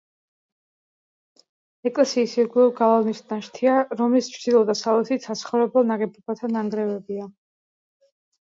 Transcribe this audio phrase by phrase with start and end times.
[1.89, 7.29] ეკლესიის ირგვლივ გალავნის ნაშთია, რომლის ჩრდილო-დასავლეთით საცხოვრებელ ნაგებობათა ნანგრევებია.